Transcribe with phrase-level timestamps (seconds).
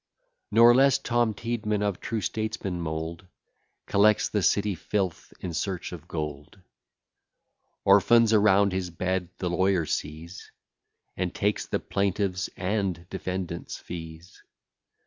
[0.49, 3.27] Nor less Tom t d man, of true statesman mould,
[3.85, 6.59] Collects the city filth in search of gold.
[7.85, 10.51] Orphans around his bed the lawyer sees,
[11.15, 14.41] And takes the plaintiff's and defendant's fees.